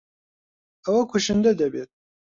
ئەوە 0.85 1.03
کوشندە 1.11 1.51
دەبێت. 1.61 1.89